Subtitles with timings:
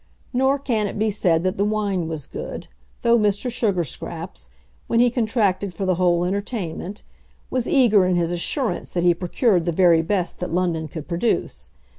[0.33, 2.65] Nor can it be said that the wine was good,
[3.03, 3.51] though Mr.
[3.51, 4.49] Sugarscraps,
[4.87, 7.03] when he contracted for the whole entertainment,
[7.51, 11.69] was eager in his assurance that he procured the very best that London could produce.